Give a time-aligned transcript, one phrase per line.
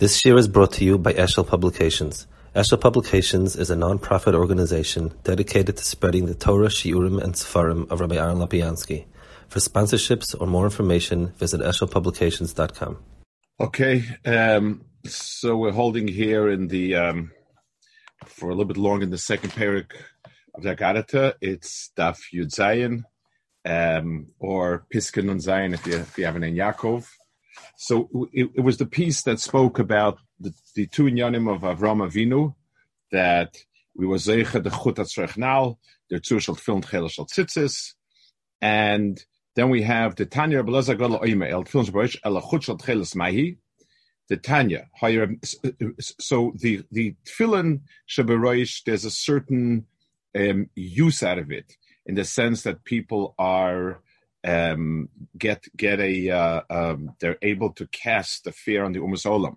[0.00, 2.26] This year is brought to you by Eshel Publications.
[2.56, 8.00] Eshel Publications is a non-profit organization dedicated to spreading the Torah, Shiurim, and Sefarim of
[8.00, 9.04] Rabbi Aaron Lapiansky.
[9.48, 12.96] For sponsorships or more information, visit eshelpublications.com.
[13.60, 17.32] Okay, um, so we're holding here in the um,
[18.24, 19.92] for a little bit longer in the second parak
[20.54, 21.34] of the Agadata.
[21.42, 23.02] It's Daf Yud Zayin,
[23.66, 27.06] um, or Piskin Zayin if you if you have an Ein Yaakov.
[27.76, 32.06] So it, it, was the piece that spoke about the, the two inyanim of Avram
[32.06, 32.54] Avinu
[33.12, 33.56] that
[33.94, 37.94] we were zeicha the chut atzrechnal, der zu shel tefillin tchela tzitzis,
[38.60, 39.24] and
[39.56, 43.16] then we have the Tanya Belaza Gadol Oime El Tefillin Shabbos El Chut Shel Tchelas
[43.16, 43.58] Mahi.
[44.28, 44.86] The Tanya
[46.00, 49.86] So the the Tefillin Shabbaroish, there's a certain
[50.38, 54.00] um, use out of it in the sense that people are
[54.44, 59.26] um, get get a uh, um, they're able to cast the fear on the Umas
[59.26, 59.56] Olam.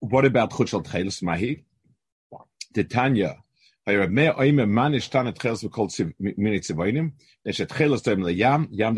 [0.00, 1.64] What about Chutshal Tchelis Mahi?
[2.74, 3.36] The Tanya.
[3.84, 7.12] Me oime man is tan tcheles we called mini tzivoinim.
[7.42, 8.94] There's a tcheles dem le yam, yam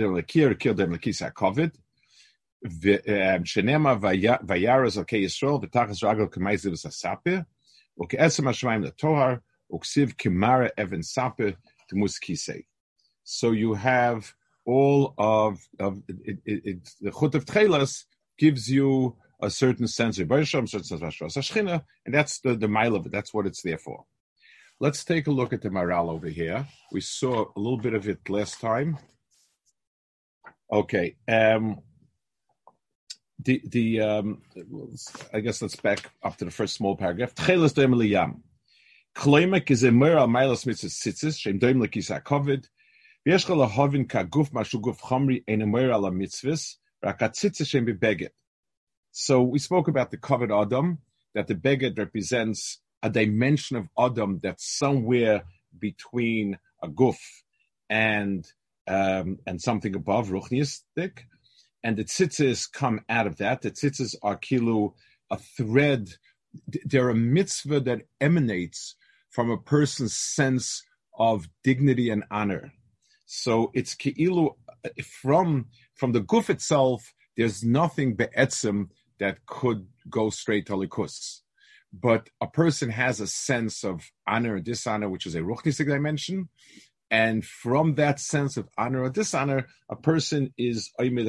[13.24, 14.32] So you have
[14.64, 18.04] all of, of it, it, it, the chut of tchelas
[18.38, 23.12] gives you a certain sense of of and that's the, the mile of it.
[23.12, 24.04] That's what it's there for.
[24.80, 26.66] Let's take a look at the Maharal over here.
[26.92, 28.98] We saw a little bit of it last time.
[30.72, 31.16] Okay.
[31.28, 31.80] Um,
[33.38, 34.42] the the um,
[35.32, 37.34] I guess let's back up to the first small paragraph.
[37.34, 38.40] Tchelas doim liyam.
[39.14, 42.66] Kloimek is a mera milas mitzvah sitzis shem doim lekisa kovid.
[43.25, 48.27] ויש לך להבין כגוף משהו גוף חומרי אין אומר על המצווס, רק הציצה שהם בבגד.
[49.11, 50.99] So we spoke about the covered Adam,
[51.35, 55.43] that the beged represents a dimension of Adam that's somewhere
[55.77, 57.19] between a guf
[57.89, 58.51] and
[58.87, 61.25] um, and something above ruchniistic,
[61.83, 63.61] and the tzitzis come out of that.
[63.61, 64.93] The tzitzis are kilu
[65.29, 66.09] a thread.
[66.85, 68.95] They're a mitzvah that emanates
[69.29, 70.83] from a person's sense
[71.17, 72.73] of dignity and honor.
[73.36, 74.54] So it's keilu
[75.02, 77.12] from from the guf itself.
[77.36, 81.40] There's nothing be'etzim that could go straight to likus.
[81.92, 86.48] But a person has a sense of honor and dishonor, which is a ruchnistic dimension.
[87.10, 91.28] And from that sense of honor or dishonor, a person is oimid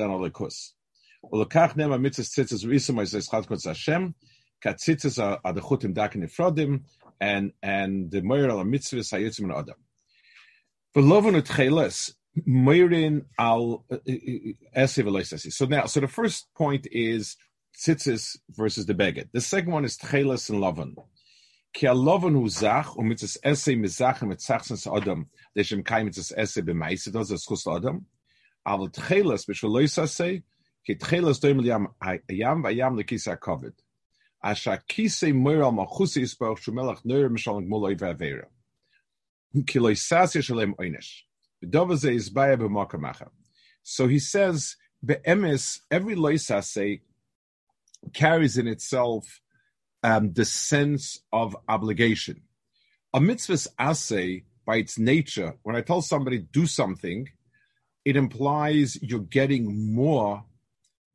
[5.94, 6.84] dakin ifrodim.
[7.20, 9.76] And, and the moyer al mitzvah sayitzim and adam.
[10.98, 11.02] So
[15.66, 17.36] now, so the first point is
[17.78, 19.28] tzitzis versus the beged.
[19.34, 20.62] The second one is tcheles and
[37.96, 38.46] v'avera.
[43.84, 47.02] So he says, Be'emes, every loisase
[48.14, 49.42] carries in itself
[50.04, 52.42] um, the sense of obligation.
[53.14, 57.30] A mitzvah's assay, by its nature, when I tell somebody do something,
[58.04, 60.44] it implies you're getting more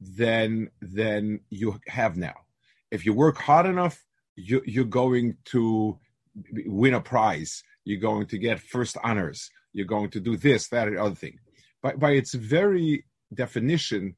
[0.01, 2.35] than than you have now.
[2.91, 5.99] If you work hard enough, you, you're going to
[6.67, 10.89] win a prize you're going to get first honors, you're going to do this, that,
[10.89, 11.39] or other thing.
[11.83, 14.17] By, by its very definition,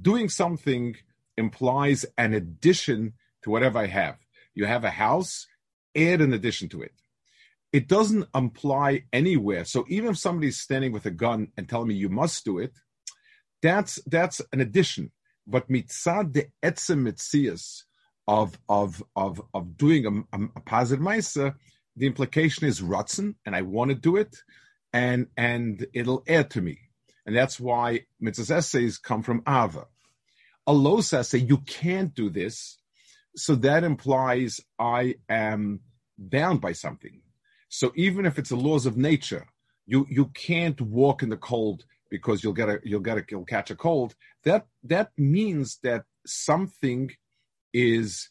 [0.00, 0.96] doing something
[1.36, 4.16] implies an addition to whatever I have.
[4.54, 5.46] You have a house,
[5.96, 6.92] add an addition to it.
[7.72, 9.64] It doesn't imply anywhere.
[9.64, 12.72] So even if somebody's standing with a gun and telling me you must do it,
[13.62, 15.12] that's that's an addition.
[15.46, 17.82] But mitzad de etzem
[18.26, 21.54] of of of of doing a, a, a positive ma'isa
[21.98, 24.36] the implication is rutzen, and I want to do it,
[24.92, 26.78] and and it'll add to me,
[27.26, 29.86] and that's why mitzvah essays come from ava.
[30.66, 32.78] A los essay, you can't do this,
[33.36, 35.80] so that implies I am
[36.16, 37.20] bound by something.
[37.68, 39.46] So even if it's the laws of nature,
[39.86, 43.44] you you can't walk in the cold because you'll get a you'll get a you'll
[43.44, 44.14] catch a cold.
[44.44, 47.10] That that means that something
[47.72, 48.30] is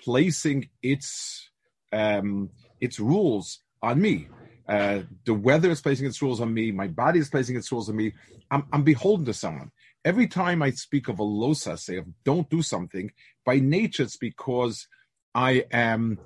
[0.00, 1.50] placing its
[1.92, 2.50] um,
[2.80, 4.28] its rules on me.
[4.68, 6.70] Uh, the weather is placing its rules on me.
[6.70, 8.12] My body is placing its rules on me.
[8.50, 9.70] I'm, I'm beholden to someone.
[10.04, 13.10] Every time I speak of a losa, say of don't do something,
[13.44, 14.86] by nature it's because
[15.34, 16.18] I am.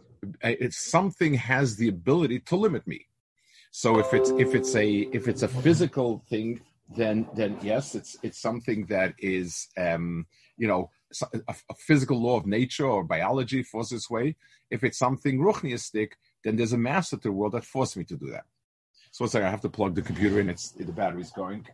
[0.43, 3.06] It's something has the ability to limit me.
[3.70, 6.60] So if it's if it's a if it's a physical thing,
[6.94, 10.26] then then yes, it's it's something that is um,
[10.58, 10.90] you know
[11.22, 14.37] a, a, physical law of nature or biology forces way.
[14.70, 16.12] If it's something ruchniistic,
[16.44, 18.44] then there's a master to the world that forced me to do that.
[19.10, 20.48] So it's like I have to plug the computer in.
[20.48, 21.66] It's the battery's going.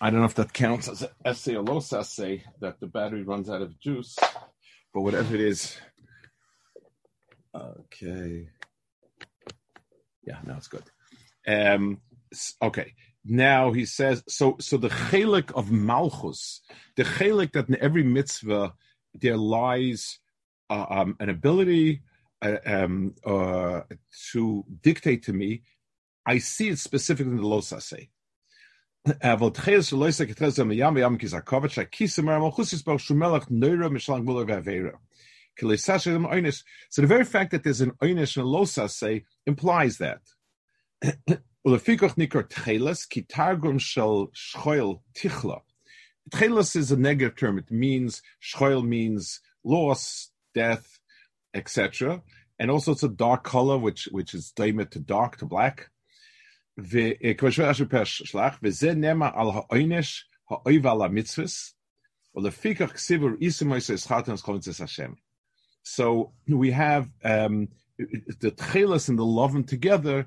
[0.00, 3.22] I don't know if that counts as an essay or los essay that the battery
[3.22, 4.16] runs out of juice,
[4.92, 5.78] but whatever it is.
[7.54, 8.48] Okay.
[10.26, 10.84] Yeah, now it's good.
[11.46, 12.00] Um,
[12.60, 12.92] okay.
[13.24, 14.56] Now he says so.
[14.60, 16.60] So the chelik of malchus,
[16.96, 18.74] the chelik that in every mitzvah
[19.14, 20.18] there lies
[20.68, 22.02] uh, um, an ability
[22.42, 23.80] uh, um, uh,
[24.32, 25.62] to dictate to me.
[26.26, 28.08] I see it specifically in the losase.
[29.06, 29.12] So
[37.02, 40.20] the very fact that there's an oynish and a losase implies that.
[41.66, 45.62] Ulefikach nikor tchelas ki targum shel shchoil tichla.
[46.30, 47.58] Tchelas is a negative term.
[47.58, 50.98] It means shchoil means loss, death,
[51.54, 52.22] etc.
[52.58, 55.88] And also it's a dark color, which which is daimed to dark to black.
[56.94, 57.34] Eh,
[65.86, 67.68] so we have um,
[67.98, 70.26] the tchelas and the lovin together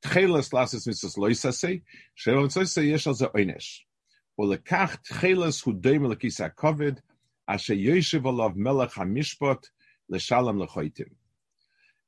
[0.00, 1.68] תחילס לעשות מצווה לא יסעשה,
[2.16, 3.86] שלא מצווה יש על זה עונש.
[4.38, 6.92] ולקח תחילס הוא דומה לכיס הכובד,
[7.46, 9.66] אשר יושב עליו מלך המשפט,
[10.12, 11.10] L'shalom lechoitim.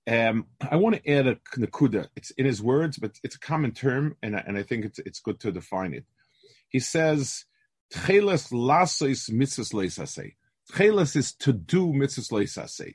[0.06, 2.08] Um, I want to add a nakuda.
[2.14, 4.98] It's in his words, but it's a common term, and I, and I think it's
[4.98, 6.04] it's good to define it.
[6.68, 7.46] He says,
[7.92, 10.34] "Tcheles lasois mitzvahs leisase."
[10.70, 12.94] Tcheles is to do mitzvahs leisase.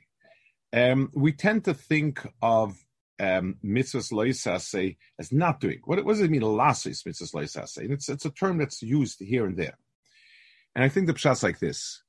[0.72, 2.76] Um, we tend to think of
[3.19, 5.79] um, mitzvahs leisase as not doing.
[5.85, 7.77] What, what does it mean, lasois mitzvahs leisase?
[7.77, 9.77] And it's it's a term that's used here and there.
[10.75, 12.03] And I think the pshat's like this: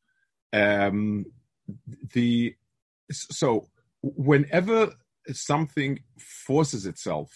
[0.53, 1.27] um,
[2.13, 2.55] the
[3.13, 3.69] so
[4.03, 4.93] whenever
[5.33, 7.33] something forces itself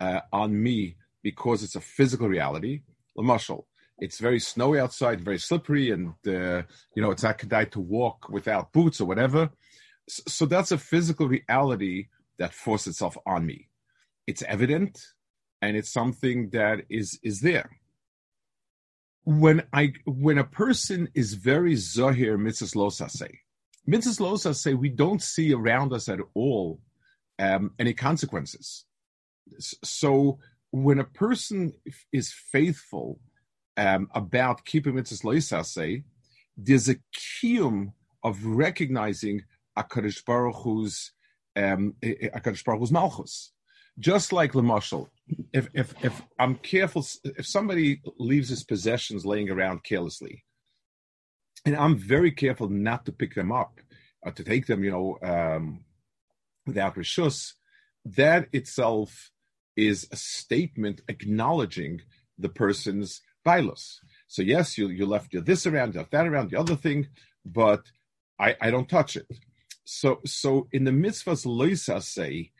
[0.00, 2.82] uh, on me because it's a physical reality,
[3.16, 3.66] the marshal,
[3.98, 6.62] it's very snowy outside, very slippery, and uh,
[6.94, 9.50] you know it's not kedai to walk without boots or whatever.
[10.08, 13.68] So that's a physical reality that forces itself on me.
[14.26, 15.00] It's evident,
[15.62, 17.70] and it's something that is is there.
[19.24, 23.38] When I when a person is very zohir mitzvah losase,
[23.88, 26.80] Mitzvahs Losa say we don't see around us at all
[27.38, 28.84] um, any consequences.
[29.60, 30.38] So
[30.72, 31.72] when a person
[32.12, 33.20] is faithful
[33.76, 36.02] um, about keeping mitzvahs loisa say,
[36.56, 37.92] there's a kiyum
[38.24, 39.42] of recognizing
[39.78, 41.12] Akadosh Baruch Hu's
[41.56, 43.52] um, Akadosh Baruch Hu's malchus.
[43.98, 45.08] Just like Lamashal,
[45.54, 50.44] if if if I'm careful, if somebody leaves his possessions laying around carelessly,
[51.64, 53.80] and I'm very careful not to pick them up,
[54.24, 55.84] uh, to take them, you know, um,
[56.66, 57.54] without rishus.
[58.04, 59.30] That itself
[59.76, 62.02] is a statement acknowledging
[62.38, 63.96] the person's bailus.
[64.28, 67.08] So yes, you you left your this around, you left that around, the other thing,
[67.44, 67.84] but
[68.38, 69.26] I, I don't touch it.
[69.88, 72.50] So so in the mitzvahs loisa say,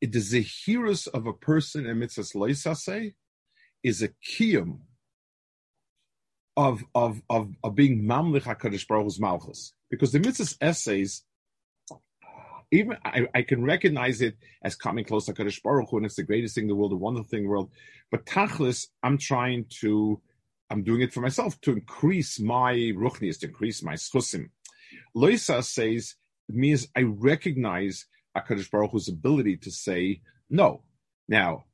[0.00, 3.12] the zehirus of a person in mitzvahs loisa say
[3.82, 4.78] is a kiyum
[6.56, 11.22] of of of, of being mamlich hakadosh baruch Hu's malchus, because the mitzvahs essays.
[12.74, 16.14] Even I, I, can recognize it as coming close to Kadosh Baruch Hu, and it's
[16.16, 17.70] the greatest thing in the world, the wonderful thing in the world.
[18.10, 20.22] But tachlis, I'm trying to,
[20.70, 24.48] I'm doing it for myself to increase my ruchnias, to increase my schusim.
[25.14, 26.14] Loisa says
[26.54, 28.06] means I recognize
[28.36, 30.82] Hakadosh Baruch Hu's ability to say no.
[31.28, 31.64] Now,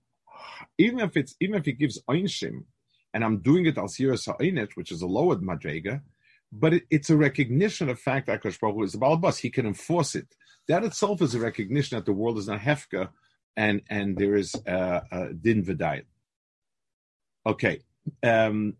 [0.77, 2.65] even if it's even if he gives einshim,
[3.15, 6.03] and I'm doing it al Sa'inet, which is a lower madrega,
[6.53, 9.39] but it, it's a recognition of fact that Akash Baruch Hu is a balabas.
[9.39, 10.35] He can enforce it.
[10.69, 13.09] That itself is a recognition that the world is not hefka,
[13.57, 16.05] and and there is a, a din v'dayit.
[17.47, 17.81] Okay.
[18.23, 18.75] Um,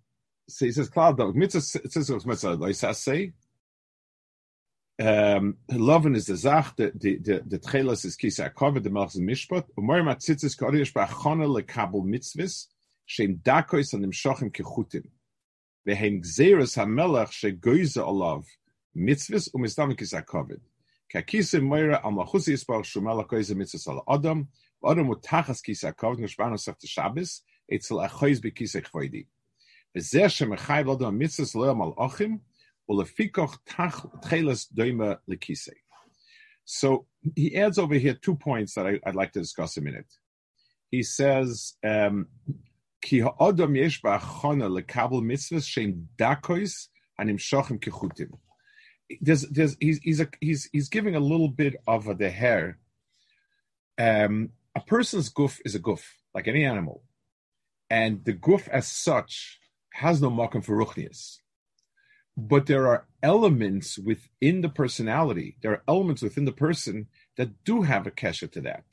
[0.49, 3.33] so he says, Cloud dog, mitzvah, it says, mitzvah, say,
[5.01, 9.19] um, Loven is the Zach, the the the the Tchelas is Kisa Akova, the Melchus
[9.19, 12.67] Mishpat, Umar Matzitzis Kodesh Ba'achona lekabel mitzvahs,
[13.07, 15.07] Shem Dakois and Nimshochim Kechutim.
[15.87, 18.45] Vehem Gzeres HaMelech Shegoize Olav,
[18.97, 20.61] Mitzvahs Umistam Kisa Kovid.
[21.15, 24.49] Kakisa Moira Al Malchus Yisbar Shumela Koize Mitzvahs Al Adam,
[24.85, 29.27] Adam Mutachas Kisa Kovid, Nishbano Sech Shabbos, Etzel Achoiz Bekisa Chvoidi.
[29.97, 32.41] Vezeh Shemechayv Adam Mitzvahs Lo Mal Ochim,
[36.71, 40.13] so he adds over here two points that I, would like to discuss a minute.
[40.91, 42.29] He says, um,
[49.23, 52.79] there's, there's, he's, he's, a, he's, he's giving a little bit of a hair.
[53.99, 57.03] Um, a person's goof is a goof, like any animal.
[57.89, 59.59] And the goof as such
[59.95, 61.39] has no makom for ruchnias
[62.39, 67.83] but there are elements within the personality, there are elements within the person that do
[67.83, 68.85] have a kesher to that.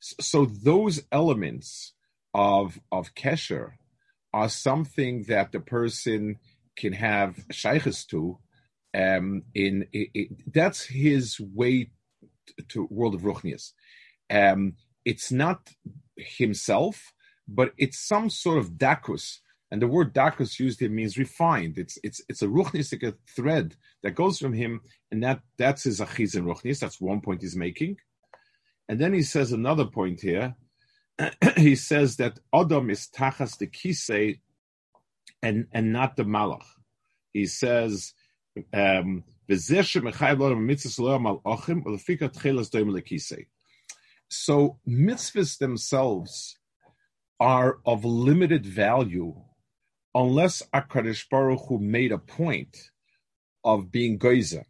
[0.00, 1.92] So those elements
[2.32, 3.72] of of kesher
[4.32, 6.38] are something that the person
[6.74, 8.38] can have shaykhs to.
[8.94, 11.90] Um, in it, it, that's his way
[12.46, 13.72] to, to world of ruchnias.
[14.30, 15.68] Um, it's not
[16.16, 17.12] himself,
[17.46, 19.40] but it's some sort of dakus
[19.70, 21.78] and the word dakus used here means refined.
[21.78, 26.34] It's it's it's a ruchnistic thread that goes from him, and that that's his achiz
[26.34, 26.80] and ruchnis.
[26.80, 27.96] That's one point he's making.
[28.88, 30.56] And then he says another point here.
[31.56, 34.40] he says that Adam is tachas the kisei
[35.42, 36.64] and and not the malach.
[37.32, 38.12] He says
[38.72, 39.22] um,
[44.28, 46.58] so mitzvahs themselves
[47.40, 49.34] are of limited value
[50.14, 52.90] unless Akkadish Baruch Hu made a point
[53.64, 54.66] of being geyser.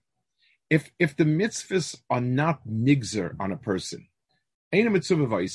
[0.68, 4.06] If if the mitzvahs are not nigzer on a person,
[4.72, 5.50] ain't a mitzvah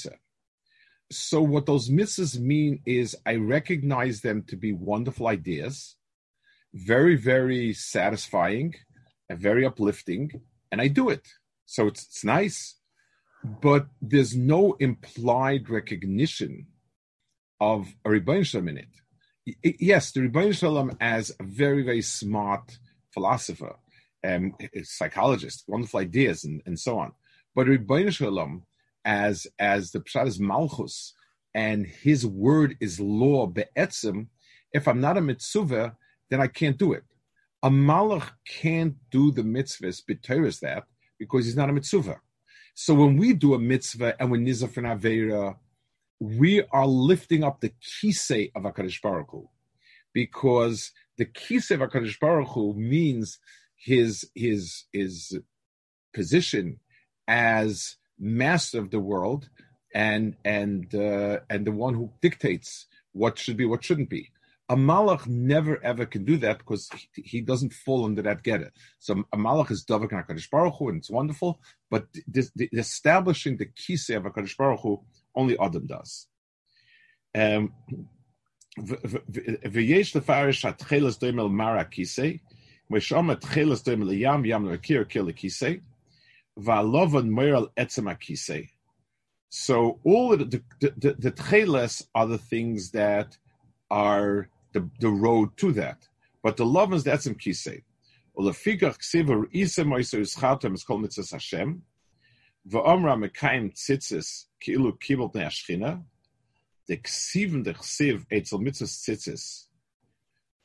[1.12, 5.96] So what those mitzvahs mean is I recognize them to be wonderful ideas,
[6.74, 8.74] very, very satisfying
[9.30, 11.26] and very uplifting, and I do it.
[11.66, 12.76] So it's it's nice.
[13.62, 16.68] But there's no implied recognition
[17.62, 18.90] of a Rebbein in it
[19.64, 22.78] yes, the Rebbeinu Shalom as a very, very smart
[23.14, 23.76] philosopher,
[24.24, 27.12] um, psychologist, wonderful ideas, and, and so on.
[27.54, 28.64] But Rebbeinu Shalom
[29.04, 31.14] as as the Pshat is Malchus,
[31.54, 34.28] and his word is law be'etzim.
[34.74, 35.96] If I'm not a mitzvah,
[36.30, 37.04] then I can't do it.
[37.64, 40.84] A malach can't do the mitzvahs b'teres that
[41.18, 42.20] because he's not a mitzvah.
[42.74, 45.56] So when we do a mitzvah and we nizah for an avera
[46.20, 49.50] we are lifting up the kisei of Hakadosh Baruch Hu,
[50.14, 53.40] because the kisei of Hakadosh Baruch Hu means
[53.76, 55.38] his his his
[56.14, 56.80] position
[57.28, 59.50] as master of the world
[59.94, 64.32] and and uh, and the one who dictates what should be what shouldn't be.
[64.68, 68.72] A malach never ever can do that because he, he doesn't fall under that getter.
[69.00, 71.60] So a malach is davak and Hakadosh Baruch Hu, and it's wonderful.
[71.92, 75.04] But this, the, establishing the kisei of Hakadosh Baruch Hu
[75.36, 76.28] only Adam does.
[77.34, 77.74] Um.
[89.50, 91.32] So all the the, the, the
[92.14, 93.38] are the things that
[93.90, 96.08] are the, the road to that,
[96.44, 97.84] but the love is the etzem kisei.
[98.38, 100.36] Is
[101.00, 101.82] mitzvah Hashem,
[102.72, 104.94] Va'omra mekayim tzitzis ki'ilu
[105.30, 105.46] tnei
[108.32, 109.68] etzel mitzvahs tzitzis.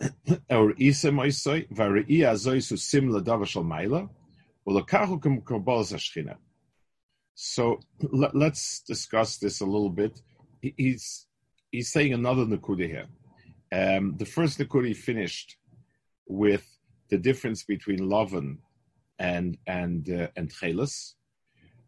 [0.00, 1.66] Isem oisoi
[2.26, 3.10] azoi susim
[3.46, 4.08] shal maila.
[7.34, 10.20] So let, us discuss this a little bit.
[10.60, 11.26] He, he's
[11.72, 13.06] he's saying another nakuda here.
[13.72, 15.56] Um, the first nakuda finished
[16.26, 16.66] with
[17.08, 18.58] the difference between lovin
[19.18, 21.14] and and uh, and chelas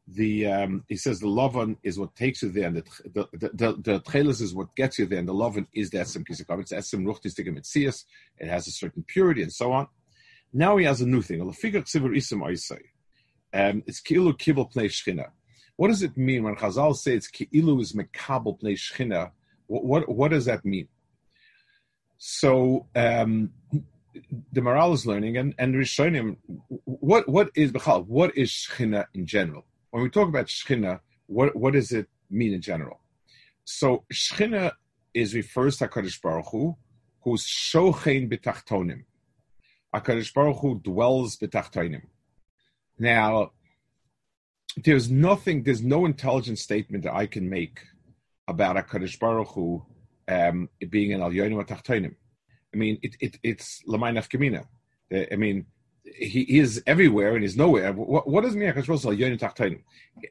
[0.09, 4.00] the um, he says the lovan is what takes you there, and the the the,
[4.02, 6.61] the, is what gets you there, and the lovan is the esem kisakav.
[6.61, 8.04] It's esem ruchtistik mitzias.
[8.38, 9.87] It has a certain purity and so on.
[10.52, 11.40] Now he has a new thing.
[11.40, 11.49] Um,
[13.87, 15.30] it's ki'ilu kibel pnei shchina.
[15.76, 19.30] What does it mean when Chazal say it's ki'ilu is mekabel pnei shchina?
[19.66, 20.88] What, what, what does that mean?
[22.18, 23.50] So um,
[24.52, 26.37] the Maharal is learning, and and Rishonim,
[26.85, 27.73] what what is
[28.06, 29.64] what is shchina in general?
[29.93, 32.99] When we talk about Shechina, what, what does it mean in general?
[33.65, 34.73] So Shechina
[35.15, 36.77] is refers to Hakadosh Baruch Hu,
[37.21, 39.05] who's shochein betachtonim.
[39.95, 42.03] Hakadosh Baruch Hu dwells betachtonim.
[42.99, 43.53] Now,
[44.79, 47.81] there's nothing, there's no intelligent statement that I can make
[48.49, 49.85] about Hakadosh Baruch Hu
[50.27, 52.15] um, being an al tachtonim.
[52.75, 54.65] I mean, it, it, it's lamay nafkamina.
[55.31, 55.67] I mean,
[56.04, 57.92] he is everywhere and he's nowhere.
[57.92, 58.61] What, what does Hu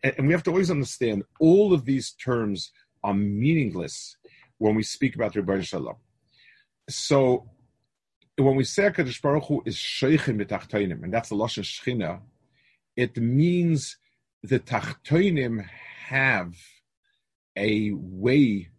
[0.04, 2.72] And we have to always understand all of these terms
[3.04, 4.18] are meaningless
[4.58, 5.96] when we speak about Rebbe Shalom.
[6.90, 7.50] So
[8.38, 12.20] when we say Hakadosh Baruch Hu is sheichin mitachtoinim, and that's the lashon shchina,
[12.96, 13.98] it means
[14.44, 15.66] the tachtoinim
[16.08, 16.54] have
[17.56, 18.70] a way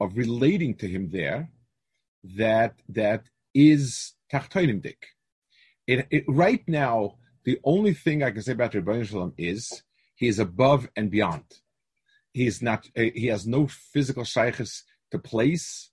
[0.00, 1.50] of relating to him there
[2.24, 5.06] that that is tachtoinim dik.
[5.90, 9.82] It, it, right now, the only thing I can say about Rebbe Shalom is
[10.14, 11.48] he is above and beyond.
[12.32, 12.88] He is not.
[12.94, 15.90] He has no physical shaykhs to place,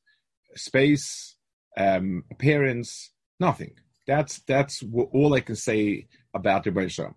[0.55, 1.35] space,
[1.75, 3.73] um, appearance, nothing.
[4.05, 7.15] That's that's all I can say about Rebbe Shalom.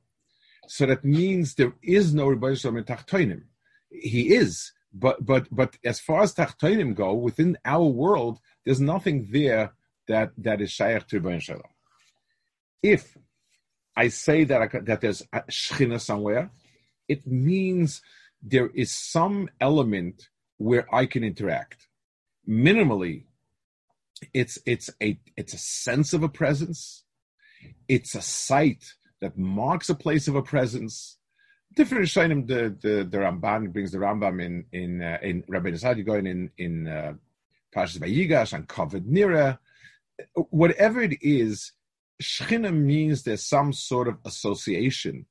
[0.67, 3.43] So that means there is no Rebbe Shalom in Tachtoinim.
[3.91, 9.29] He is, but but but as far as Tachtoinim go, within our world, there's nothing
[9.31, 9.75] there
[10.09, 11.70] that that is Shaykh to Rebbe Shalom.
[12.83, 13.17] If
[13.97, 16.51] I say that I, that there's a Shechina somewhere,
[17.09, 18.03] it means
[18.43, 21.89] there is some element where I can interact.
[22.49, 23.25] Minimally,
[24.33, 27.05] it's it's a it's a sense of a presence.
[27.89, 31.19] It's a sight that marks a place of a presence.
[31.77, 36.05] Different Shainim, the, the the Ramban brings the Rambam in in uh, in Rav Saadia
[36.05, 37.15] Gaon in in uh,
[37.75, 39.59] Pashas Vayigash and covered Nira.
[40.35, 41.73] Whatever it is,
[42.21, 45.27] Shechina means there's some sort of association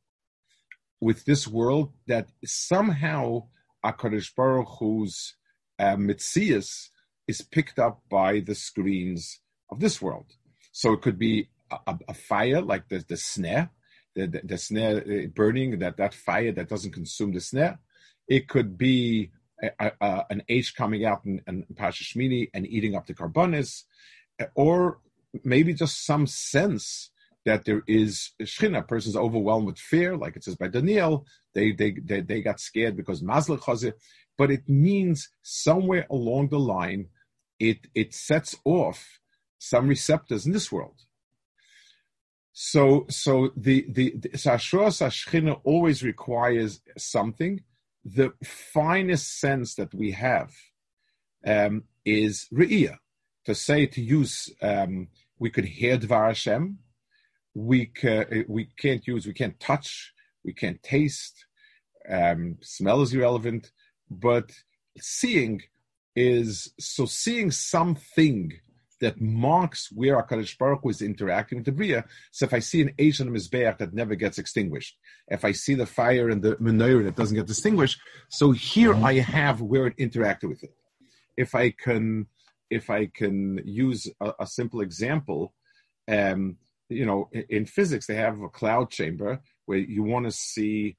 [1.00, 3.44] with this world that somehow
[3.86, 5.36] Akadosh Baruch Hu's
[5.78, 6.90] uh, mitzias
[7.28, 10.26] is picked up by the screens of this world.
[10.72, 13.70] So it could be a, a fire like the, the snare,
[14.16, 17.80] the, the, the, snare uh, burning, that, that fire that doesn't consume the snare.
[18.28, 19.32] It could be
[19.80, 23.84] a, a, an H coming out in, in Pasha Shmini and eating up the carbonis,
[24.56, 25.00] or
[25.44, 27.12] maybe just some sense
[27.46, 28.88] that there is shchina.
[28.88, 31.26] Person's overwhelmed with fear, like it says by Daniel.
[31.54, 33.94] They they they, they got scared because Mazla Chazir.
[34.38, 37.08] But it means somewhere along the line
[37.60, 39.20] it it sets off
[39.58, 41.02] some receptors in this world.
[42.54, 47.62] So so the the, the Ashura always requires something.
[48.06, 50.54] The finest sense that we have
[51.46, 52.98] um, is re'iyah.
[53.46, 55.08] To say to use, um,
[55.40, 56.80] we could hear Dvar Hashem.
[57.56, 61.46] We ca- we can't use, we can't touch, we can't taste.
[62.08, 63.72] Um, smell is irrelevant,
[64.10, 64.52] but
[65.00, 65.62] seeing
[66.16, 68.54] is so seeing something
[69.00, 72.04] that marks where HaKadosh Baruch Hu is interacting with the Bria.
[72.32, 74.98] So if I see an Asian Mizbeach that never gets extinguished,
[75.30, 79.06] if I see the fire and the menorah that doesn't get extinguished, so here mm-hmm.
[79.06, 80.74] I have where it interacted with it.
[81.38, 82.28] If I can,
[82.70, 85.54] if I can use a, a simple example,
[86.08, 86.58] um,
[86.90, 90.98] you know, in, in, physics they have a cloud chamber where you want to see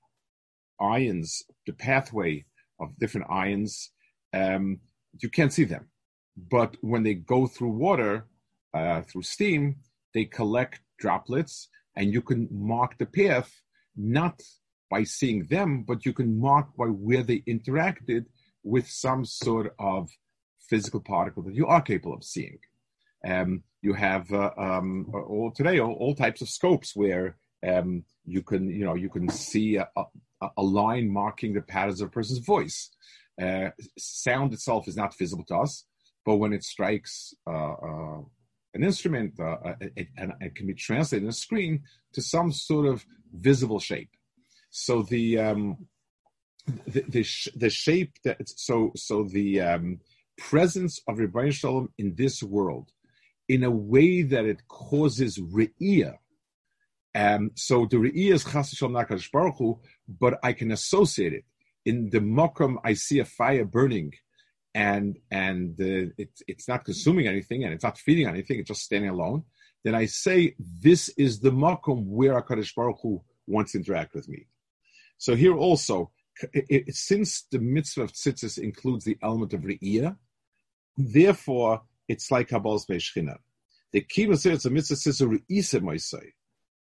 [0.80, 2.44] ions, the pathway
[2.80, 3.90] of different ions.
[4.32, 4.80] Um,
[5.20, 5.88] you can't see them.
[6.36, 8.26] But when they go through water,
[8.72, 9.76] uh, through steam,
[10.14, 13.52] they collect droplets, and you can mark the path
[13.96, 14.40] not
[14.90, 18.26] by seeing them, but you can mark by where they interacted
[18.62, 20.10] with some sort of
[20.70, 22.58] physical particle that you are capable of seeing.
[23.26, 28.42] Um, you have uh, um, all today all, all, types of scopes where um, you
[28.42, 32.10] can you know you can see a, a, a, line marking the patterns of a
[32.10, 32.90] person's voice.
[33.40, 35.84] Uh, sound itself is not visible to us,
[36.24, 38.20] but when it strikes uh, uh
[38.74, 42.86] an instrument, uh, uh, it, it, can be translated in a screen to some sort
[42.86, 44.10] of visible shape.
[44.70, 45.88] So the um,
[46.86, 50.00] the, the, sh- the, shape that so so the um,
[50.48, 52.90] presence of Rebbeinu Shalom in this world
[53.48, 56.16] in a way that it causes re'iyah.
[57.14, 61.44] Um, so the re'iyah is chas Shalom Baruch Hu, but I can associate it
[61.84, 64.12] in the mokum, I see a fire burning,
[64.74, 68.60] and and uh, it's it's not consuming anything and it's not feeding anything.
[68.60, 69.44] It's just standing alone.
[69.82, 74.28] Then I say this is the mokum where Hakadosh Baruch Hu wants to interact with
[74.28, 74.46] me.
[75.18, 76.10] So here also,
[76.52, 80.16] it, it, since the mitzvah of tzitzis includes the element of re'iyah,
[81.08, 83.36] therefore it's like Kabbal's Beishchina.
[83.92, 86.32] The key says it's a mitzvah says re'isa moisei.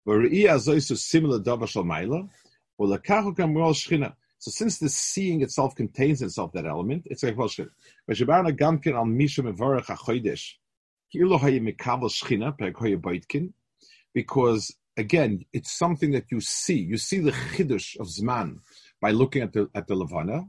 [0.04, 2.28] But re'iyah is also similar davar shal maila,
[2.78, 4.14] or lakachu kam shchina.
[4.38, 7.70] So since the seeing itself contains itself that element, it's a question.
[8.10, 10.54] Veshabarna gamkin al misha mevarach achoidesh.
[14.14, 16.78] Because again, it's something that you see.
[16.78, 18.60] You see the chidush of Zman
[19.00, 20.48] by looking at the at the Levana.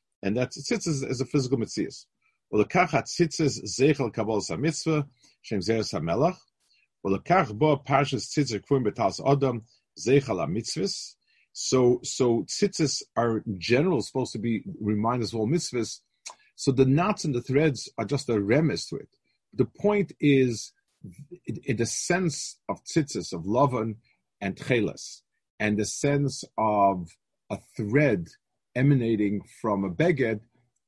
[0.22, 2.06] And that tzitzis is a physical mitzvahs.
[2.52, 5.00] ולקח הציצס זכר קבלס המצווה,
[5.42, 6.44] שם זרס המלך,
[7.04, 9.58] ולקח בו פרשס ציצס קבועים בתעש אדם,
[9.96, 11.16] זכר המצווס.
[11.52, 16.00] So, so tzitzis are in general supposed to be reminders of all mitzvahs,
[16.54, 19.08] so the knots and the threads are just a remiss to it.
[19.54, 20.72] The point is,
[21.64, 23.96] in the sense of tzitzis, of lavan
[24.40, 25.22] and chelas,
[25.58, 27.08] and the sense of
[27.48, 28.28] a thread
[28.75, 30.41] emanating from a beged,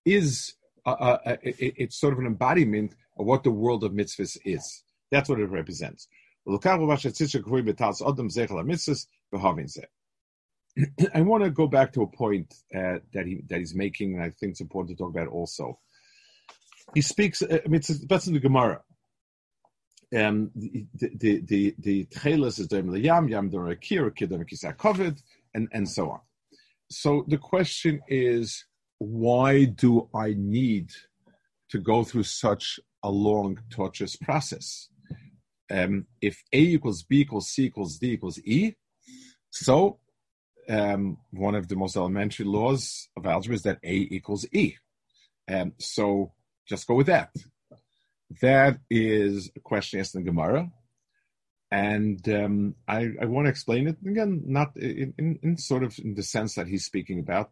[0.05, 0.53] is
[0.85, 4.83] a, a, a, it's sort of an embodiment of what the world of mitzvahs is.
[5.11, 6.07] That's what it represents.
[11.13, 14.23] I want to go back to a point uh, that he that he's making, and
[14.23, 15.79] I think it's important to talk about also.
[16.93, 17.41] He speaks.
[17.41, 18.81] Uh, I mean, it's that's in the Gemara.
[20.15, 22.07] Um, the the the the
[22.59, 22.67] is
[22.99, 23.49] yam yam
[24.73, 25.21] covered,
[25.53, 26.19] and and so on.
[26.93, 28.65] So the question is,
[28.99, 30.91] why do I need
[31.69, 34.89] to go through such a long, torturous process?
[35.71, 38.73] Um, if A equals B equals C equals D equals E,
[39.49, 39.99] so
[40.69, 44.75] um, one of the most elementary laws of algebra is that A equals E.
[45.51, 46.31] Um, so
[46.67, 47.31] just go with that.
[48.41, 50.71] That is a question asked in Gemara.
[51.73, 55.97] And um, I, I, want to explain it again, not in, in, in, sort of
[55.97, 57.49] in the sense that he's speaking about.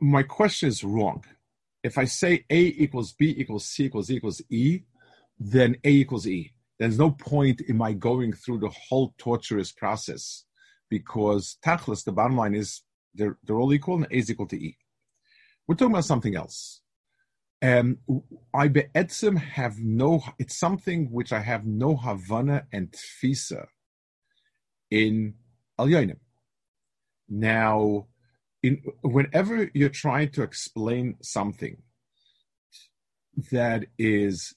[0.00, 1.24] My question is wrong.
[1.82, 4.82] If I say A equals B equals C equals E equals E,
[5.40, 6.52] then A equals E.
[6.78, 10.44] There's no point in my going through the whole torturous process
[10.88, 12.82] because tachlis, the bottom line is
[13.16, 14.76] they're, they're all equal and A is equal to E.
[15.66, 16.82] We're talking about something else.
[17.62, 17.98] Um,
[18.54, 23.66] I be'etzim have no, it's something which I have no Havana and Tfisa
[24.90, 25.34] in
[25.78, 26.16] Al Yonim.
[27.28, 28.06] Now,
[28.62, 31.82] in, whenever you're trying to explain something
[33.52, 34.54] that is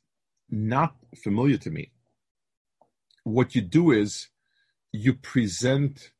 [0.50, 1.92] not familiar to me,
[3.24, 4.30] what you do is
[4.92, 6.12] you present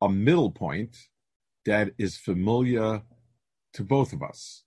[0.00, 0.96] a middle point
[1.64, 3.02] that is familiar
[3.74, 4.64] to both of us.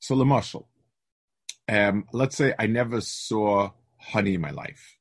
[0.00, 0.66] So, Lamashal,
[1.68, 4.98] um, let's say I never saw honey in my life.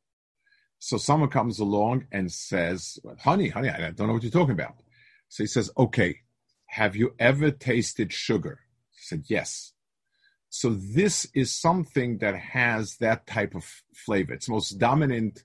[0.79, 4.75] So someone comes along and says, honey, honey, I don't know what you're talking about.
[5.29, 6.19] So he says, okay,
[6.65, 8.59] have you ever tasted sugar?
[8.91, 9.73] He said, yes.
[10.49, 14.33] So this is something that has that type of flavor.
[14.33, 15.43] Its most dominant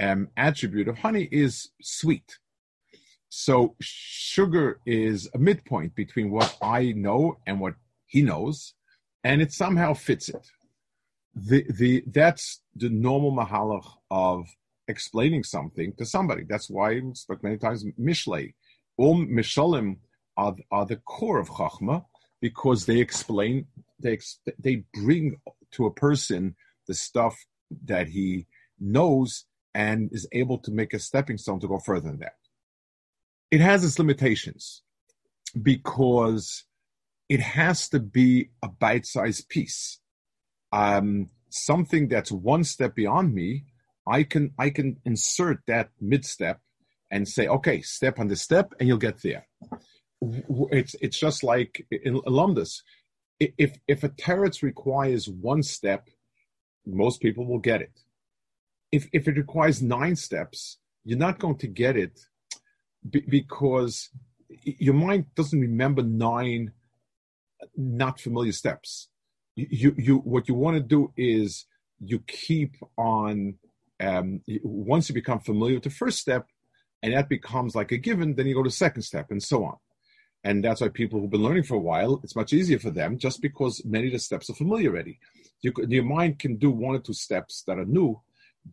[0.00, 2.38] um, attribute of honey is sweet.
[3.28, 7.74] So sugar is a midpoint between what I know and what
[8.06, 8.74] he knows,
[9.22, 10.50] and it somehow fits it.
[11.46, 14.46] The the that's the normal mahalach of
[14.88, 16.44] explaining something to somebody.
[16.48, 18.54] That's why it's spoke many times mishlei.
[18.96, 19.98] All mishalim
[20.36, 22.04] are, are the core of chachma
[22.40, 23.66] because they explain
[24.00, 24.18] they
[24.58, 25.36] they bring
[25.72, 27.36] to a person the stuff
[27.84, 28.46] that he
[28.80, 32.38] knows and is able to make a stepping stone to go further than that
[33.50, 34.82] it has its limitations
[35.60, 36.64] because
[37.28, 39.98] it has to be a bite-sized piece.
[40.72, 43.64] Um, something that's one step beyond me,
[44.06, 46.60] I can I can insert that mid step
[47.10, 49.46] and say, okay, step on the step, and you'll get there.
[50.70, 52.82] It's it's just like in alumnus.
[53.40, 56.08] If if a teretz requires one step,
[56.86, 58.00] most people will get it.
[58.90, 62.18] If if it requires nine steps, you're not going to get it
[63.08, 64.10] because
[64.62, 66.72] your mind doesn't remember nine
[67.76, 69.08] not familiar steps.
[69.58, 71.66] You, you, what you want to do is
[72.00, 73.54] you keep on,
[73.98, 76.46] um, once you become familiar with the first step
[77.02, 79.76] and that becomes like a given, then you go to second step and so on.
[80.44, 83.18] And that's why people who've been learning for a while, it's much easier for them
[83.18, 85.18] just because many of the steps are familiar already.
[85.62, 88.20] You, your mind can do one or two steps that are new,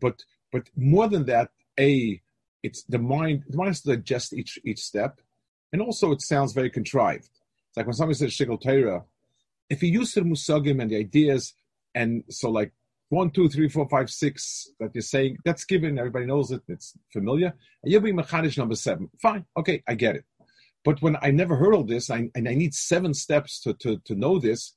[0.00, 0.22] but,
[0.52, 2.22] but more than that, A,
[2.62, 3.44] it's the mind.
[3.48, 5.20] The mind has to digest each each step,
[5.72, 7.30] And also, it sounds very contrived.
[7.68, 8.60] It's like when somebody says Shigel
[9.68, 11.54] if you use the musagim and the ideas,
[11.94, 12.72] and so like
[13.08, 16.94] one, two, three, four, five, six that you're saying, that's given, everybody knows it, it's
[17.12, 19.08] familiar, and you'll be Mechadish number seven.
[19.20, 20.24] Fine, okay, I get it.
[20.84, 23.98] But when I never heard all this, I, and I need seven steps to, to,
[24.04, 24.74] to know this,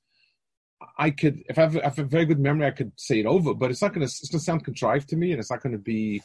[0.97, 3.19] I could, if I, have, if I have a very good memory, I could say
[3.19, 5.39] it over, but it's not going to, it's going to sound contrived to me, and
[5.39, 6.21] it's not going to be,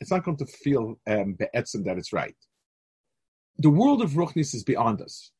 [0.00, 2.36] it's not going to feel um, be'etzim that it's right.
[3.58, 5.30] The world of Ruchnis is beyond us.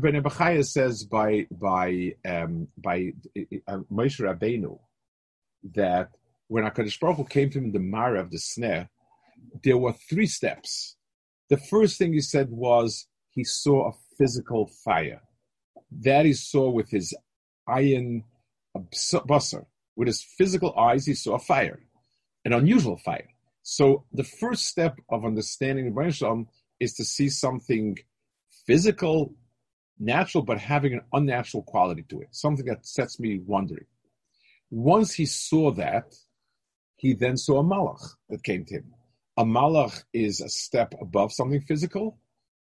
[0.00, 3.12] Ben Bechaya says by by um, by
[3.68, 4.78] uh, Moshe Rabbeinu
[5.74, 6.10] that
[6.48, 8.90] when Hakadosh Baruch Hu came to him in the Mara of the snare,
[9.62, 10.96] there were three steps.
[11.48, 15.22] The first thing he said was he saw a physical fire.
[15.90, 17.14] That he saw with his
[17.66, 18.24] iron
[18.76, 19.66] busser.
[19.96, 21.78] With his physical eyes, he saw a fire,
[22.44, 23.28] an unusual fire.
[23.62, 26.48] So the first step of understanding the Shalom
[26.80, 27.96] is to see something
[28.66, 29.34] physical,
[29.98, 33.86] natural, but having an unnatural quality to it, something that sets me wondering.
[34.70, 36.14] Once he saw that,
[36.96, 38.94] he then saw a malach that came to him.
[39.36, 42.18] A malach is a step above something physical,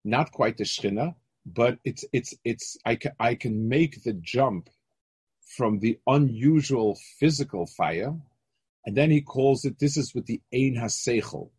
[0.03, 4.69] not quite the shchina, but it's it's it's I can I can make the jump
[5.55, 8.13] from the unusual physical fire,
[8.85, 9.79] and then he calls it.
[9.79, 11.49] This is with the ein haseichel.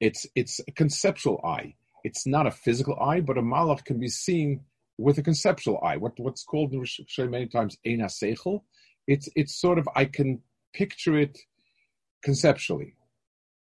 [0.00, 1.74] It's it's a conceptual eye.
[2.04, 4.64] It's not a physical eye, but a malach can be seen
[4.98, 5.96] with a conceptual eye.
[5.96, 8.62] What what's called in Rishon many times ein haseichel.
[9.06, 10.42] It's it's sort of I can
[10.74, 11.38] picture it
[12.22, 12.94] conceptually.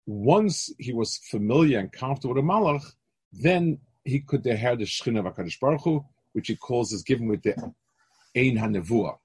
[0.06, 2.84] Once he was familiar and comfortable with malach,
[3.32, 7.28] then he could hear the Shechina of Hakadosh Baruch Hu, which he calls is given
[7.28, 7.54] with the
[8.36, 9.16] Ein Hanevua.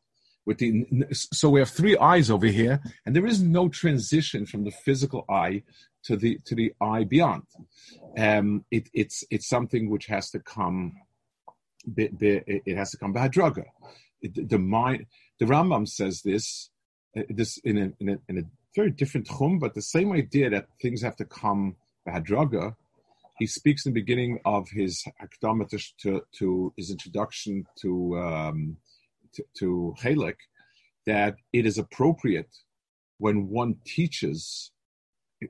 [0.46, 4.64] With the so we have three eyes over here, and there is no transition from
[4.64, 5.64] the physical eye
[6.04, 7.44] to the to the eye beyond.
[8.18, 10.94] Um, it, it's it's something which has to come.
[11.96, 13.66] It has to come by druga.
[14.22, 15.06] The mind.
[15.40, 16.70] The Rambam says this.
[17.16, 18.44] Uh, this in a, in a, in a
[18.76, 22.76] very different chum, but the same idea that things have to come by druga
[23.38, 25.06] he speaks in the beginning of his
[26.02, 28.78] to, to, his introduction to um,
[29.34, 30.38] to, to Chalik,
[31.06, 32.50] that it is appropriate
[33.20, 34.72] when one teaches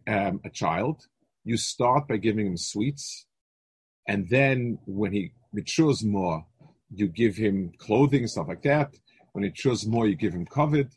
[0.08, 1.06] um, a child,
[1.44, 3.26] you start by giving him sweets,
[4.08, 6.46] and then when he matures more,
[6.94, 8.94] you give him clothing stuff like that.
[9.34, 10.96] When he matures more, you give him covet,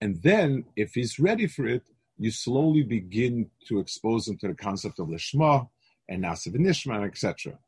[0.00, 1.82] and then if he's ready for it,
[2.18, 5.68] you slowly begin to expose him to the concept of lishma,
[6.08, 7.58] and Nasiv Nishman, etc.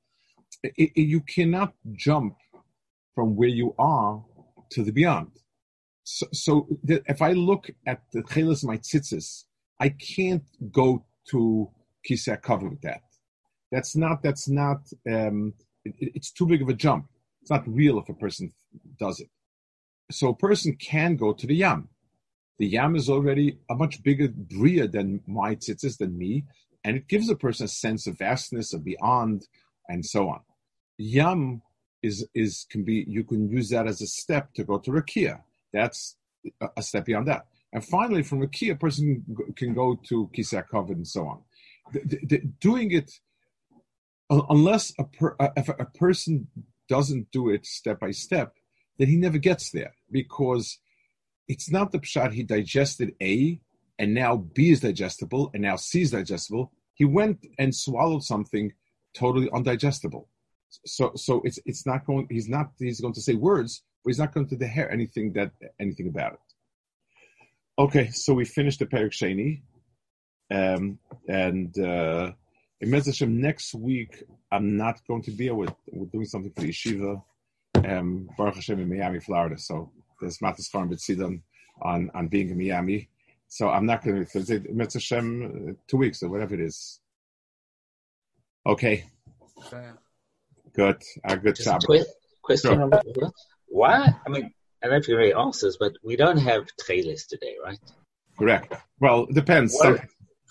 [0.77, 2.37] You cannot jump
[3.15, 4.25] from where you are
[4.71, 5.31] to the beyond.
[6.05, 9.45] So, so if I look at the Chelas Maitzitzis,
[9.79, 11.71] I can't go to
[12.09, 13.03] Kiseh cover with that.
[13.71, 14.81] That's not, that's not,
[15.11, 15.55] um,
[15.85, 17.07] it, it's too big of a jump.
[17.43, 18.53] It's not real if a person
[18.99, 19.29] does it.
[20.11, 21.89] So a person can go to the Yam.
[22.59, 26.45] The Yam is already a much bigger bria than my tzitzis, than me,
[26.85, 29.47] and it gives a person a sense of vastness, of beyond,
[29.89, 30.41] and so on.
[30.99, 31.63] Yam
[32.03, 35.41] is is can be you can use that as a step to go to rakia.
[35.73, 36.17] That's
[36.77, 37.47] a step beyond that.
[37.73, 39.25] And finally, from rakia, a person
[39.57, 40.31] can go to
[40.71, 41.41] covered and so on.
[41.93, 43.11] The, the, doing it
[44.31, 46.49] unless a, per, if a person
[46.89, 48.55] doesn't do it step by step,
[48.99, 50.79] then he never gets there because
[51.49, 53.61] it's not the pshat he digested A
[54.01, 56.73] and now B is digestible, and now C is digestible.
[56.95, 58.73] He went and swallowed something
[59.15, 60.25] totally undigestible.
[60.87, 62.27] So, so it's it's not going.
[62.31, 62.71] He's not.
[62.79, 66.33] He's going to say words, but he's not going to hear anything that anything about
[66.33, 66.39] it.
[67.79, 69.63] Okay, so we finished the Perik Sheni,
[70.51, 72.33] um, and uh,
[72.81, 75.51] in Hashem, next week I'm not going to be.
[75.51, 77.23] With, we're doing something for the yeshiva,
[77.87, 79.59] um, Baruch Hashem in Miami, Florida.
[79.59, 79.91] So
[80.21, 81.43] there's Matas Farm B'Tzidon
[81.83, 83.09] on on being in Miami.
[83.49, 87.01] So I'm not going to say Mitzvah Shem uh, two weeks or whatever it is.
[88.67, 89.05] Okay.
[90.73, 91.03] Good.
[91.43, 91.83] Good Just job.
[91.83, 92.07] Quick
[92.43, 92.75] question.
[92.75, 93.33] Sure.
[93.67, 94.15] Why?
[94.27, 97.57] I mean, I don't know if you already answered but we don't have trailers today,
[97.63, 97.79] right?
[98.39, 98.73] Correct.
[99.01, 99.75] Well, it depends.
[99.75, 100.01] What?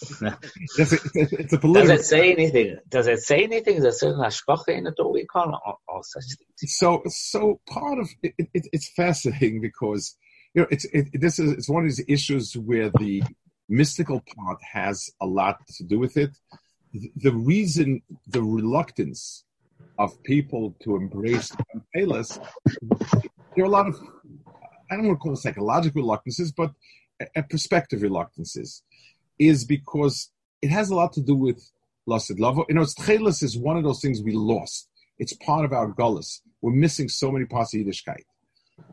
[0.02, 1.96] It's, a, it's a political.
[1.96, 2.78] Does it say anything?
[2.90, 3.76] Does it say anything?
[3.76, 6.76] Is there certain hashkacha in it or we call it or, or such things?
[6.78, 10.16] So, so part of it, it, it's fascinating because
[10.54, 13.24] you know, it's it, this is it's one of these issues where the
[13.68, 16.32] mystical part has a lot to do with it.
[17.18, 19.44] The reason, the reluctance
[20.00, 21.56] of people to embrace
[21.96, 22.44] Payless,
[23.56, 24.00] there are a lot of
[24.90, 26.72] I don't want to call it psychological reluctances, but
[27.22, 28.82] a, a perspective reluctances,
[29.40, 30.30] is because
[30.62, 31.72] it has a lot to do with
[32.06, 32.60] lost love.
[32.68, 34.90] You know, Tchelis is one of those things we lost.
[35.18, 36.42] It's part of our gullus.
[36.62, 38.24] We're missing so many parts of Yiddishkeit.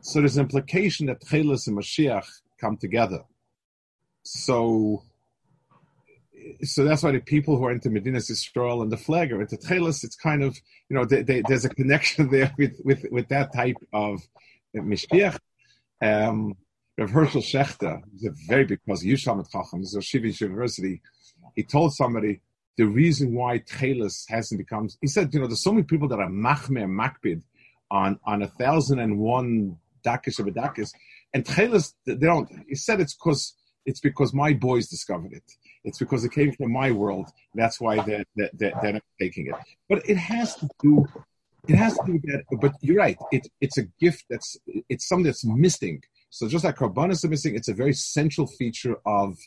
[0.01, 2.25] So there's an implication that Tchelis and Mashiach
[2.59, 3.23] come together.
[4.23, 5.03] So,
[6.63, 9.57] so that's why the people who are into Medinas Yisrael and the flag are into
[9.57, 10.03] Tchelis.
[10.03, 10.57] It's kind of
[10.89, 14.21] you know they, they, there's a connection there with with with that type of
[14.75, 15.39] Mashiach.
[16.01, 16.55] Um,
[16.97, 21.01] Rav Hershel Schachter, who's a very big person, Yushalmet Chacham, he's a Yeshiva University.
[21.55, 22.41] He told somebody
[22.77, 24.89] the reason why Tchelis hasn't become.
[25.01, 27.41] He said, you know, there's so many people that are machmir makbid
[27.89, 30.89] on on a thousand and one dakish of a dakish,
[31.33, 32.49] and Tchelis they don't.
[32.67, 33.55] He said it's because
[33.85, 35.43] it's because my boys discovered it.
[35.83, 37.29] It's because it came from my world.
[37.55, 39.55] That's why they're, they're, they're not taking it.
[39.87, 41.05] But it has to do.
[41.67, 42.43] It has to do that.
[42.59, 43.17] But you're right.
[43.31, 44.57] It, it's a gift that's.
[44.89, 46.03] It's something that's missing.
[46.37, 49.39] So just like Karbanis are missing, it's a very central feature of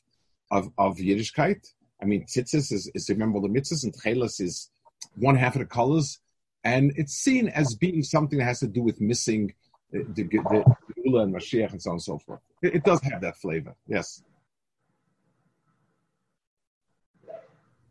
[0.50, 1.64] of of Yiddishkeit.
[2.02, 4.70] I mean, tzitzis is, is remember the mitzvahs, and tchelas is
[5.14, 6.18] one half of the colors,
[6.64, 9.54] and it's seen as being something that has to do with missing
[9.92, 12.40] the the, the and Mashiach and so on and so forth.
[12.60, 14.24] It, it does have that flavor, yes.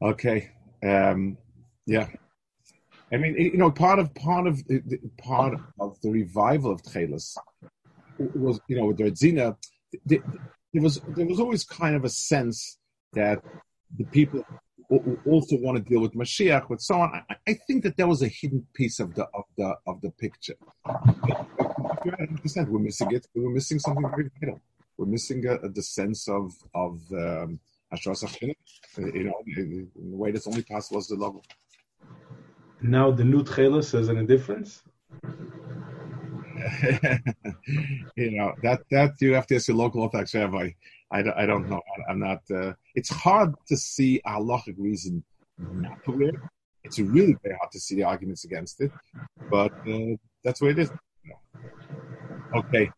[0.02, 0.52] Okay,
[0.84, 1.38] um,
[1.86, 2.08] yeah.
[3.14, 4.62] I mean, you know, part of part of
[5.18, 7.38] part of the revival of tchelas
[8.36, 9.56] was, you know, with Redzina,
[10.06, 10.22] there
[10.74, 12.78] was there was always kind of a sense
[13.14, 13.42] that
[13.98, 14.44] the people
[14.90, 17.24] also want to deal with Mashiach, with so on.
[17.30, 20.12] I, I think that there was a hidden piece of the of the of the
[20.12, 20.56] picture.
[22.42, 23.28] percent we're missing it.
[23.36, 24.62] We're missing something very vital.
[24.98, 27.60] We're missing a, the sense of of um,
[27.92, 31.44] you know, in the way that's only possible as the level.
[32.82, 34.84] Now the new trailer says any difference?
[38.16, 40.70] you know that that you have to ask your local Orthodox rabbi.
[41.12, 41.82] I, I don't know.
[42.08, 42.42] I, am not.
[42.54, 45.24] Uh, it's hard to see a halachic reason
[45.58, 46.52] not to wear.
[46.84, 48.92] It's really very hard to see the arguments against it,
[49.50, 50.92] but uh, that's what it is.
[52.56, 52.92] Okay.